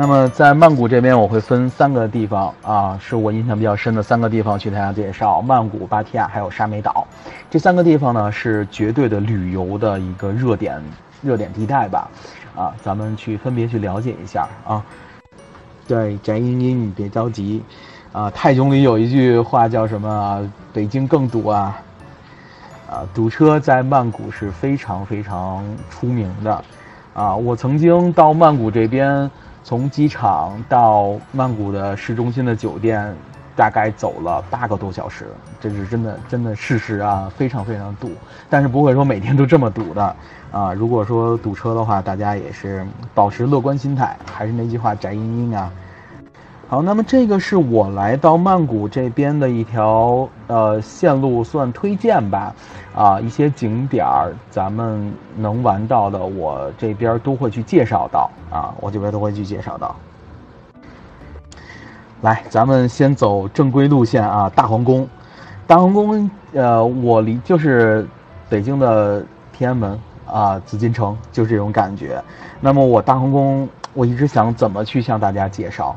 [0.00, 7.04] 那么在曼谷这边，我会分三个地方啊，是我印象比较深的三个地方去给大家介绍：曼谷、芭提雅还有沙美岛。
[7.50, 10.80] 这三个地方呢，是绝对的旅游的一个热点
[11.20, 12.08] 热点地带吧。
[12.54, 14.80] 啊，咱们去分别去了解一下啊。
[15.88, 17.60] 对，翟英英，你别着急
[18.12, 18.30] 啊。
[18.30, 20.48] 泰囧里有一句话叫什么？
[20.72, 21.76] 北京更堵啊。
[22.88, 26.64] 啊，堵车在曼谷是非常非常出名的。
[27.14, 29.28] 啊，我曾经到曼谷这边。
[29.68, 33.14] 从机场到曼谷的市中心的酒店，
[33.54, 35.26] 大概走了八个多小时，
[35.60, 38.10] 这是真的，真的事实啊，非常非常堵，
[38.48, 40.16] 但是不会说每天都这么堵的
[40.50, 40.72] 啊。
[40.72, 42.82] 如果说堵车的话，大家也是
[43.14, 45.70] 保持乐观心态，还是那句话，翟英英啊。
[46.70, 52.54] 好，那么这个是我来到曼谷这边的一条呃线路，算推荐吧，
[52.94, 59.96] 啊，一些景点儿咱们能玩到的，我这边都会去介绍到，啊，我这边都会去介绍到。
[62.20, 65.08] 来，咱们先走正规路线啊，大皇宫，
[65.66, 68.06] 大皇宫，呃，我离就是
[68.50, 72.22] 北京的天安门啊，紫禁城，就是这种感觉。
[72.60, 75.96] 那么我大皇宫，我一直想怎么去向大家介绍。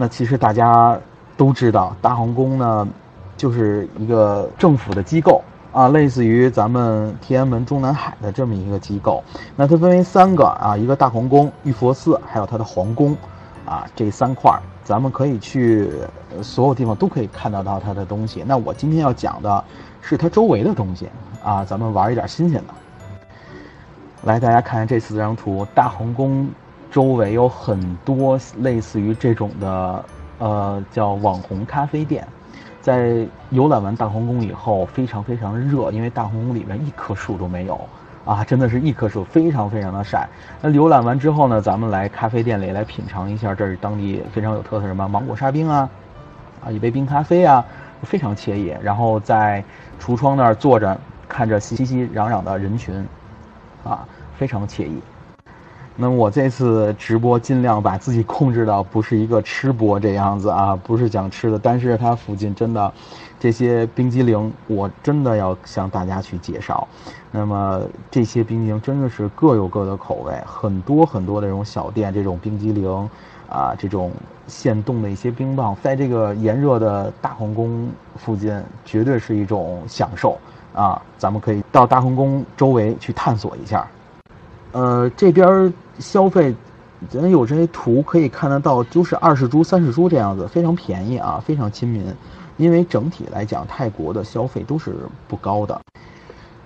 [0.00, 0.98] 那其实大家
[1.36, 2.88] 都知道，大皇宫呢，
[3.36, 5.42] 就是一个政府的机构
[5.72, 9.22] 啊，类似于咱们天安门中南海的这么一个机构。
[9.54, 13.14] 那它分为三个啊，一个大皇宫、玉佛寺，还有它的皇宫，
[13.66, 15.90] 啊，这三块儿，咱们可以去
[16.40, 18.42] 所有地方都可以看得到它的东西。
[18.46, 19.62] 那我今天要讲的
[20.00, 21.10] 是它周围的东西
[21.44, 22.72] 啊，咱们玩一点新鲜的。
[24.22, 26.48] 来，大家看看这四张图，大皇宫。
[26.90, 30.04] 周围有很多类似于这种的，
[30.38, 32.26] 呃，叫网红咖啡店。
[32.80, 37.78] 在游览完大皇宫以后，非常非常热，因为大皇宫里面一棵树都没有，
[38.24, 40.26] 啊，真的是一棵树，非常非常的晒。
[40.62, 45.88] 那游览完之后呢，咱们来咖啡店里来品尝一下，这是当地非常有特色什么芒果沙冰啊，
[46.64, 47.62] 啊，一杯冰咖啡啊，
[48.02, 48.74] 非常惬意。
[48.82, 49.62] 然后在
[50.00, 50.98] 橱窗那儿坐着，
[51.28, 53.06] 看着熙熙攘攘的人群，
[53.84, 54.08] 啊，
[54.38, 55.00] 非常惬意。
[56.02, 62.90] 那我这次直播尽量把自己控制到不是一个吃播这样子啊，不是讲吃的，但是它附近真的
[63.38, 66.88] 这些冰激凌，我真的要向大家去介绍。
[67.30, 73.10] 那么这些冰激凌真的是各有各的口味，很多很多的这种小店，这种冰激凌
[73.50, 74.10] 啊，这种
[74.46, 80.38] 现冻的一些冰棒，在这个炎热的大皇宫附近，绝对是一种享受
[80.74, 80.98] 啊！
[81.18, 83.86] 咱们可以到大皇宫周围去探索一下。
[84.72, 86.54] 呃，这边消费，
[87.08, 92.04] 咱有这些图可以看得到，就是二十铢、三十铢这样子，非常便宜啊，非常亲民。
[92.56, 94.94] 因为整体来讲，泰国的消费都是
[95.28, 95.80] 不高的。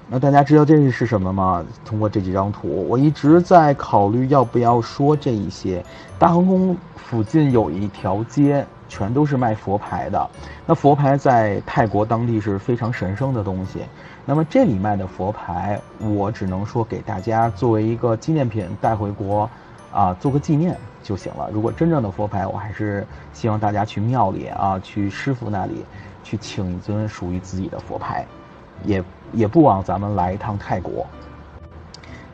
[0.08, 1.64] 那大家知道这是什么吗？
[1.84, 5.84] 通过这几张图，我一直在考虑要不要说这一些。
[6.18, 10.30] 大皇宫附近有一条街，全都是卖佛牌的。
[10.64, 13.80] 那佛牌在泰国当地是非常神圣的东西。
[14.24, 19.50] 那么这里卖的佛牌，我只能说给大家作为一个纪念品带回国，
[19.92, 21.50] 啊，做个纪念就行了。
[21.52, 25.84] 如果真正的佛牌，我还是希望大家去庙里啊，去师傅那里
[26.22, 28.24] 去请一尊属于自己的佛牌，
[28.84, 31.04] 也也不枉咱们来一趟泰国。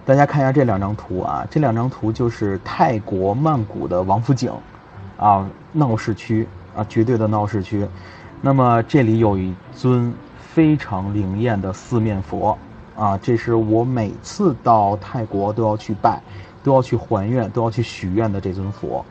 [0.05, 4.53] 大家看一下这两张图啊，这两张图就是泰国曼谷的王府井，
[5.21, 7.87] 啊，闹市区啊，绝对的闹市区。
[8.41, 10.13] 那么这里有一尊。
[10.53, 12.59] 非常灵验的四面佛，
[12.97, 16.21] 啊，这是我每次到泰国都要去拜、
[16.65, 19.05] 都要去还愿、都要去许愿的这尊佛。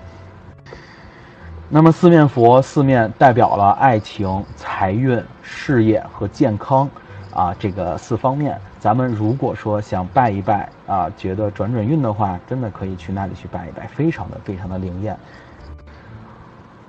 [1.69, 6.89] 那么四面佛，四面代表了爱情、财运、事业和健康，
[7.33, 8.59] 啊，这个四方面。
[8.77, 15.17] 咱们如果说想拜一拜，啊，觉得转转运的话，真的可以去那里去拜一拜，非常的非常的灵验。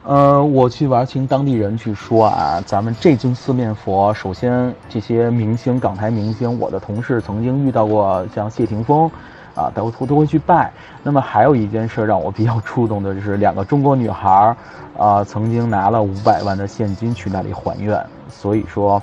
[0.03, 9.11] 呃，我去玩，听当地人去说啊，咱们这尊四面佛，首先这些明星、港台明星，我的同事曾经遇到过，像谢霆锋，
[9.55, 10.73] 啊，都都都会去拜。
[11.03, 14.57] 那么还有一件事让我比较触动的，就是两个中国女孩
[14.97, 18.03] 啊，曾经拿了五百万的现金去那里还愿。
[18.31, 19.01] 所以说，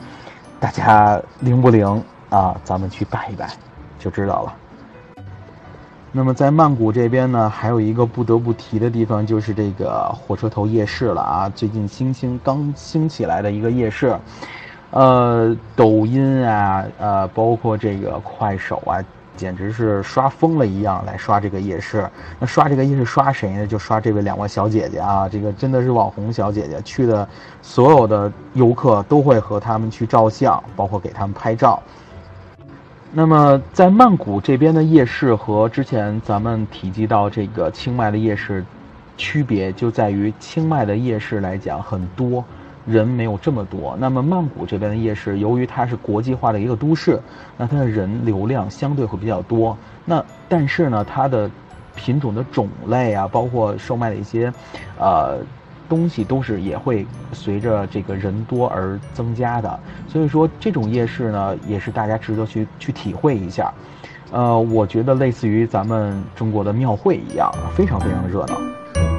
[0.60, 2.60] 大家灵不灵啊？
[2.64, 3.48] 咱们去拜一拜，
[4.00, 4.54] 就知道了。
[6.18, 11.52] 那么在曼谷这边呢，还有一个不得不提的地方，就是这个火车头夜市了啊！
[11.54, 14.18] 最近新兴刚兴起来的一个夜市，
[14.90, 18.98] 呃，抖音啊，呃，包括这个快手啊，
[19.36, 22.10] 简直是刷疯了一样来刷这个夜市。
[22.40, 23.68] 那刷这个夜市刷谁呢？
[23.68, 25.30] 就刷这位两位小姐姐啊！
[25.30, 27.30] 这个真的是网红小姐姐，去的
[27.62, 31.80] 所有的游客都会和他们去照相，包括给他们拍照。
[33.14, 38.64] 那么，在曼谷这边的夜市和之前咱们提及到这个清迈的夜市，
[39.16, 42.44] 区别就在于清迈的夜市来讲很多。
[42.86, 47.20] 人没有这么多，那么曼谷这边的夜市，由于它是国际化的一个都市，
[47.58, 49.78] 那它的人流量相对会比较多。
[50.06, 51.52] 那但是呢，它的
[51.96, 54.54] 品种的种类啊，包括售卖的一些，
[54.98, 55.38] 呃，
[55.90, 59.80] 东西都是也会随着这个人多而增加的。
[60.08, 63.74] 所以说，这种夜市呢，也是大家值得去去体会一下。
[64.32, 69.17] 呃，我觉得类似于咱们中国的庙会一样，非常非常的热闹。